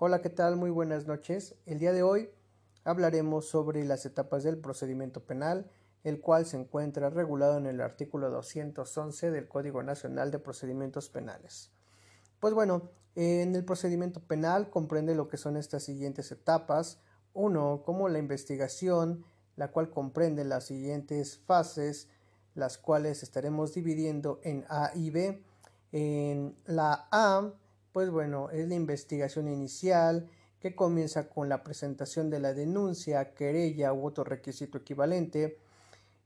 Hola, 0.00 0.22
¿qué 0.22 0.30
tal? 0.30 0.54
Muy 0.54 0.70
buenas 0.70 1.08
noches. 1.08 1.56
El 1.66 1.80
día 1.80 1.92
de 1.92 2.04
hoy 2.04 2.30
hablaremos 2.84 3.48
sobre 3.48 3.84
las 3.84 4.06
etapas 4.06 4.44
del 4.44 4.56
procedimiento 4.56 5.24
penal, 5.24 5.68
el 6.04 6.20
cual 6.20 6.46
se 6.46 6.56
encuentra 6.56 7.10
regulado 7.10 7.58
en 7.58 7.66
el 7.66 7.80
artículo 7.80 8.30
211 8.30 9.32
del 9.32 9.48
Código 9.48 9.82
Nacional 9.82 10.30
de 10.30 10.38
Procedimientos 10.38 11.08
Penales. 11.08 11.72
Pues 12.38 12.54
bueno, 12.54 12.92
en 13.16 13.56
el 13.56 13.64
procedimiento 13.64 14.20
penal 14.20 14.70
comprende 14.70 15.16
lo 15.16 15.26
que 15.26 15.36
son 15.36 15.56
estas 15.56 15.82
siguientes 15.82 16.30
etapas. 16.30 17.00
Uno, 17.34 17.82
como 17.84 18.08
la 18.08 18.20
investigación, 18.20 19.24
la 19.56 19.72
cual 19.72 19.90
comprende 19.90 20.44
las 20.44 20.66
siguientes 20.66 21.40
fases, 21.44 22.06
las 22.54 22.78
cuales 22.78 23.24
estaremos 23.24 23.74
dividiendo 23.74 24.38
en 24.44 24.64
A 24.68 24.92
y 24.94 25.10
B. 25.10 25.42
En 25.90 26.56
la 26.66 27.08
A, 27.10 27.52
pues 27.98 28.10
bueno, 28.10 28.48
es 28.50 28.68
la 28.68 28.76
investigación 28.76 29.48
inicial 29.48 30.28
que 30.60 30.76
comienza 30.76 31.28
con 31.28 31.48
la 31.48 31.64
presentación 31.64 32.30
de 32.30 32.38
la 32.38 32.54
denuncia, 32.54 33.34
querella 33.34 33.92
u 33.92 34.06
otro 34.06 34.22
requisito 34.22 34.78
equivalente 34.78 35.58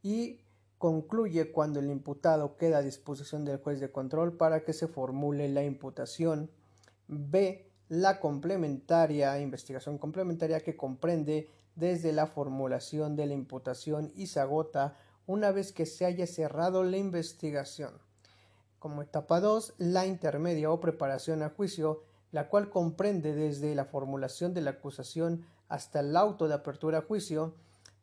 y 0.02 0.40
concluye 0.76 1.50
cuando 1.50 1.80
el 1.80 1.88
imputado 1.88 2.58
queda 2.58 2.76
a 2.76 2.82
disposición 2.82 3.46
del 3.46 3.56
juez 3.56 3.80
de 3.80 3.90
control 3.90 4.36
para 4.36 4.64
que 4.64 4.74
se 4.74 4.86
formule 4.86 5.48
la 5.48 5.64
imputación. 5.64 6.50
B. 7.08 7.64
La 7.88 8.20
complementaria, 8.20 9.40
investigación 9.40 9.96
complementaria 9.96 10.60
que 10.60 10.76
comprende 10.76 11.48
desde 11.74 12.12
la 12.12 12.26
formulación 12.26 13.16
de 13.16 13.24
la 13.24 13.32
imputación 13.32 14.12
y 14.14 14.26
se 14.26 14.40
agota 14.40 14.98
una 15.26 15.52
vez 15.52 15.72
que 15.72 15.86
se 15.86 16.04
haya 16.04 16.26
cerrado 16.26 16.84
la 16.84 16.98
investigación. 16.98 17.94
Como 18.82 19.00
etapa 19.00 19.38
2, 19.38 19.74
la 19.78 20.06
intermedia 20.06 20.68
o 20.68 20.80
preparación 20.80 21.44
a 21.44 21.50
juicio, 21.50 22.02
la 22.32 22.48
cual 22.48 22.68
comprende 22.68 23.32
desde 23.32 23.76
la 23.76 23.84
formulación 23.84 24.54
de 24.54 24.60
la 24.60 24.70
acusación 24.70 25.46
hasta 25.68 26.00
el 26.00 26.16
auto 26.16 26.48
de 26.48 26.54
apertura 26.54 26.98
a 26.98 27.02
juicio. 27.02 27.54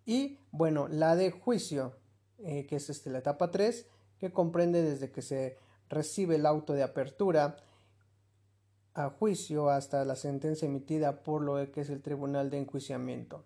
Y 0.05 0.39
bueno, 0.51 0.87
la 0.87 1.17
de 1.17 1.31
juicio, 1.31 1.97
eh, 2.37 2.65
que 2.65 2.77
es 2.77 2.89
este, 2.89 3.09
la 3.09 3.17
etapa 3.17 3.51
3, 3.51 3.87
que 4.19 4.31
comprende 4.31 4.81
desde 4.81 5.11
que 5.11 5.21
se 5.21 5.57
recibe 5.89 6.35
el 6.35 6.45
auto 6.45 6.71
de 6.71 6.83
apertura 6.83 7.57
a 8.93 9.09
juicio 9.09 9.69
hasta 9.69 10.05
la 10.05 10.15
sentencia 10.15 10.65
emitida 10.65 11.23
por 11.23 11.41
lo 11.41 11.73
que 11.73 11.81
es 11.81 11.89
el 11.89 12.01
Tribunal 12.01 12.49
de 12.49 12.57
Enjuiciamiento. 12.59 13.43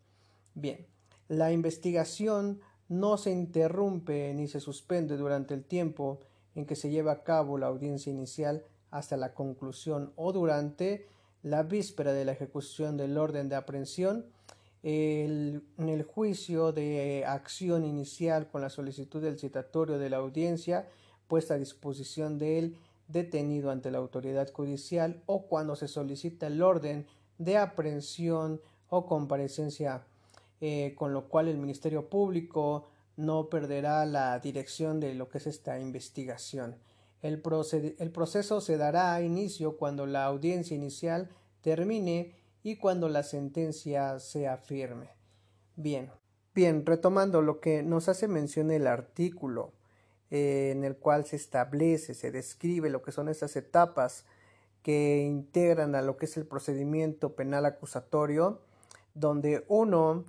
Bien, 0.54 0.86
la 1.30 1.52
investigación 1.52 2.62
no 2.90 3.18
se 3.18 3.32
interrumpe 3.32 4.32
ni 4.36 4.48
se 4.48 4.60
suspende 4.60 5.18
durante 5.18 5.56
el 5.56 5.66
tiempo 5.66 6.20
en 6.56 6.66
que 6.66 6.76
se 6.76 6.90
lleva 6.90 7.12
a 7.12 7.24
cabo 7.24 7.58
la 7.58 7.68
audiencia 7.68 8.12
inicial 8.12 8.64
hasta 8.92 9.18
la 9.18 9.34
conclusión 9.34 10.14
o 10.16 10.32
durante 10.34 11.08
la 11.42 11.64
víspera 11.64 12.14
de 12.14 12.26
la 12.26 12.32
ejecución 12.32 12.96
del 12.98 13.18
orden 13.18 13.50
de 13.50 13.56
aprehensión, 13.56 14.26
en 14.84 15.64
el 15.78 16.04
juicio 16.04 16.74
de 16.74 17.24
acción 17.26 17.86
inicial 17.86 18.50
con 18.50 18.62
la 18.62 18.70
solicitud 18.70 19.22
del 19.22 19.40
citatorio 19.40 19.98
de 19.98 20.10
la 20.10 20.18
audiencia 20.18 20.90
puesta 21.28 21.54
a 21.54 21.58
disposición 21.58 22.38
del 22.38 22.78
detenido 23.08 23.72
ante 23.72 23.92
la 23.92 24.00
autoridad 24.00 24.52
judicial 24.52 25.24
o 25.26 25.48
cuando 25.48 25.78
se 25.78 25.88
solicita 25.88 26.48
el 26.48 26.62
orden 26.62 27.08
de 27.38 27.58
aprehensión 27.58 28.62
o 28.90 29.06
comparecencia 29.06 30.04
eh, 30.60 30.94
con 30.98 31.14
lo 31.14 31.30
cual 31.30 31.48
el 31.48 31.58
Ministerio 31.58 32.10
Público 32.10 32.88
no 33.16 33.50
perderá 33.50 34.06
la 34.06 34.40
dirección 34.40 35.00
de 35.00 35.14
lo 35.14 35.30
que 35.30 35.38
es 35.38 35.48
esta 35.48 35.80
investigación. 35.80 36.78
El, 37.22 37.42
el 38.00 38.12
proceso 38.12 38.62
se 38.62 38.78
dará 38.78 39.14
a 39.14 39.22
inicio 39.22 39.78
cuando 39.78 40.06
la 40.06 40.26
audiencia 40.26 40.76
inicial 40.76 41.30
termine 41.62 42.36
y 42.64 42.78
cuando 42.78 43.10
la 43.10 43.24
sentencia 43.24 44.20
sea 44.20 44.58
firme. 44.58 45.10
Bien, 45.76 46.12
bien, 46.54 46.86
retomando 46.86 47.42
lo 47.42 47.60
que 47.60 47.84
nos 47.84 48.10
hace 48.10 48.28
mención 48.28 48.72
el 48.72 48.88
artículo 48.88 49.74
eh, 50.32 50.72
en 50.72 50.84
el 50.84 50.98
cual 50.98 51.26
se 51.26 51.36
establece, 51.36 52.14
se 52.14 52.32
describe 52.32 52.90
lo 52.90 53.02
que 53.02 53.12
son 53.12 53.30
estas 53.30 53.56
etapas 53.56 54.26
que 54.82 55.22
integran 55.22 55.96
a 55.96 56.02
lo 56.02 56.18
que 56.18 56.26
es 56.26 56.36
el 56.38 56.46
procedimiento 56.46 57.36
penal 57.36 57.66
acusatorio, 57.66 58.62
donde 59.14 59.64
uno, 59.68 60.26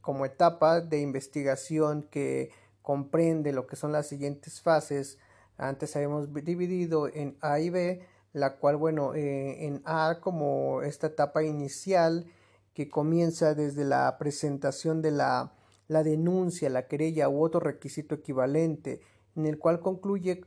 como 0.00 0.24
etapa 0.24 0.80
de 0.80 1.00
investigación 1.00 2.02
que 2.10 2.50
comprende 2.80 3.52
lo 3.52 3.66
que 3.66 3.76
son 3.76 3.92
las 3.92 4.08
siguientes 4.08 4.60
fases, 4.60 5.18
antes 5.56 5.94
habíamos 5.94 6.32
dividido 6.32 7.08
en 7.08 7.36
A 7.40 7.60
y 7.60 7.70
B, 7.70 8.06
la 8.32 8.56
cual, 8.56 8.76
bueno, 8.76 9.14
eh, 9.14 9.66
en 9.66 9.82
A 9.84 10.18
como 10.20 10.82
esta 10.82 11.08
etapa 11.08 11.42
inicial 11.42 12.26
que 12.74 12.88
comienza 12.88 13.54
desde 13.54 13.84
la 13.84 14.16
presentación 14.18 15.02
de 15.02 15.10
la, 15.10 15.52
la 15.88 16.02
denuncia, 16.02 16.70
la 16.70 16.88
querella 16.88 17.28
u 17.28 17.42
otro 17.42 17.60
requisito 17.60 18.14
equivalente, 18.14 19.02
en 19.36 19.46
el 19.46 19.58
cual 19.58 19.80
concluye 19.80 20.42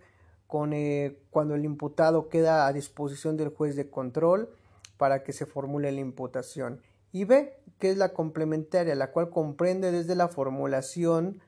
con 0.48 0.74
eh, 0.74 1.20
cuando 1.30 1.56
el 1.56 1.66
imputado 1.66 2.30
queda 2.30 2.68
a 2.68 2.74
disposición 2.74 3.38
del 3.38 3.50
juez 3.50 3.76
de 3.76 3.90
control 3.90 4.50
para 4.98 5.24
que 5.24 5.34
se 5.34 5.46
formule 5.46 5.92
la 5.92 6.02
imputación 6.02 6.82
y 7.16 7.24
B, 7.24 7.58
que 7.80 7.92
es 7.92 7.98
la 7.98 8.12
complementaria, 8.12 8.94
la 8.94 9.14
cual 9.14 9.30
comprende 9.30 9.90
desde 9.90 10.16
la 10.16 10.28
formulación 10.28 11.40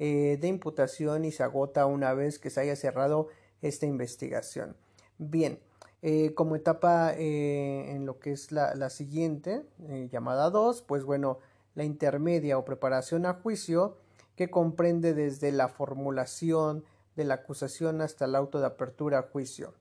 eh, 0.00 0.36
de 0.40 0.48
imputación 0.48 1.24
y 1.24 1.30
se 1.30 1.44
agota 1.44 1.86
una 1.86 2.12
vez 2.12 2.40
que 2.40 2.50
se 2.50 2.60
haya 2.60 2.74
cerrado 2.74 3.28
esta 3.60 3.86
investigación. 3.86 4.74
Bien, 5.18 5.60
eh, 6.02 6.34
como 6.34 6.56
etapa 6.56 7.12
eh, 7.16 7.92
en 7.92 8.04
lo 8.04 8.18
que 8.18 8.32
es 8.32 8.50
la, 8.50 8.74
la 8.74 8.90
siguiente, 8.90 9.62
llamada 10.10 10.50
2, 10.50 10.82
pues 10.82 11.04
bueno, 11.04 11.38
la 11.76 11.84
intermedia 11.84 12.58
o 12.58 12.64
preparación 12.64 13.24
a 13.24 13.34
juicio, 13.34 13.98
que 14.34 14.50
comprende 14.50 15.14
desde 15.14 15.52
la 15.52 15.68
formulación 15.68 16.82
de 17.14 17.22
la 17.22 17.34
acusación 17.34 18.00
hasta 18.00 18.24
el 18.24 18.34
auto 18.34 18.58
de 18.58 18.66
apertura 18.66 19.20
a 19.20 19.22
juicio. 19.22 19.72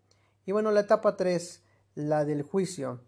Y 0.46 0.52
bueno, 0.52 0.69
la 0.69 0.81
etapa 0.81 1.18
3, 1.18 1.63
la 1.96 2.25
del 2.25 2.44
juicio, 2.44 3.00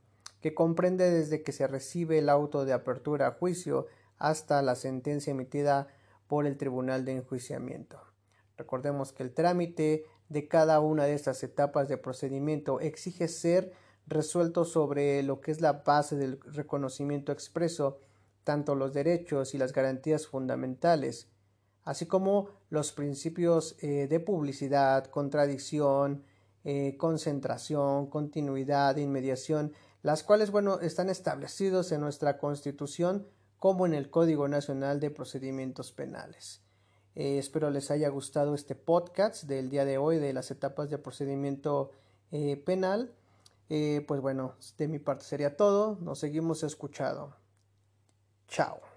que 0.43 0.53
comprende 0.53 1.09
desde 1.09 1.41
que 1.41 1.53
se 1.53 1.67
recibe 1.67 2.19
el 2.19 2.27
auto 2.27 2.65
de 2.65 2.73
apertura 2.73 3.27
a 3.27 3.31
juicio 3.31 3.87
hasta 4.17 4.61
la 4.61 4.75
sentencia 4.75 5.31
emitida 5.31 5.87
por 6.27 6.45
el 6.45 6.57
Tribunal 6.57 7.05
de 7.05 7.13
Enjuiciamiento. 7.13 8.01
Recordemos 8.57 9.13
que 9.13 9.23
el 9.23 9.33
trámite 9.33 10.03
de 10.27 10.49
cada 10.49 10.81
una 10.81 11.05
de 11.05 11.13
estas 11.13 11.41
etapas 11.43 11.87
de 11.87 11.97
procedimiento 11.97 12.81
exige 12.81 13.29
ser 13.29 13.71
resuelto 14.05 14.65
sobre 14.65 15.23
lo 15.23 15.39
que 15.39 15.51
es 15.51 15.61
la 15.61 15.81
base 15.85 16.17
del 16.17 16.41
reconocimiento 16.41 17.31
expreso, 17.31 18.01
tanto 18.43 18.75
los 18.75 18.93
derechos 18.93 19.53
y 19.55 19.57
las 19.57 19.71
garantías 19.71 20.27
fundamentales, 20.27 21.29
así 21.85 22.05
como 22.05 22.49
los 22.69 22.91
principios 22.91 23.77
eh, 23.79 24.07
de 24.09 24.19
publicidad, 24.19 25.05
contradicción, 25.05 26.25
eh, 26.65 26.97
concentración, 26.97 28.07
continuidad, 28.07 28.97
inmediación 28.97 29.71
las 30.03 30.21
cuales, 30.21 30.51
bueno, 30.51 30.79
están 30.81 31.09
establecidos 31.09 31.91
en 31.91 32.01
nuestra 32.01 32.37
Constitución 32.37 33.27
como 33.57 33.85
en 33.85 33.93
el 33.93 34.09
Código 34.09 34.47
Nacional 34.49 34.99
de 34.99 35.09
Procedimientos 35.09 35.93
Penales. 35.93 36.61
Eh, 37.15 37.37
espero 37.37 37.69
les 37.69 37.89
haya 37.89 38.09
gustado 38.09 38.53
este 38.53 38.75
podcast 38.75 39.43
del 39.43 39.69
día 39.69 39.85
de 39.85 39.97
hoy 39.97 40.17
de 40.17 40.33
las 40.33 40.51
etapas 40.51 40.89
de 40.89 40.97
procedimiento 40.97 41.91
eh, 42.31 42.57
penal. 42.57 43.13
Eh, 43.69 44.03
pues 44.07 44.19
bueno, 44.19 44.55
de 44.77 44.87
mi 44.89 44.99
parte 44.99 45.23
sería 45.23 45.55
todo. 45.55 45.97
Nos 46.01 46.19
seguimos 46.19 46.63
escuchando. 46.63 47.35
Chao. 48.49 48.92